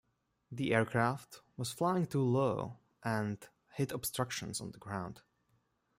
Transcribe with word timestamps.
The 0.51 0.73
aircraft 0.73 1.41
was 1.57 1.71
flying 1.71 2.07
too 2.07 2.23
low 2.23 2.79
and 3.03 3.37
hit 3.73 3.91
obstructions 3.91 4.59
on 4.59 4.71
the 4.71 4.79
ground. 4.79 5.21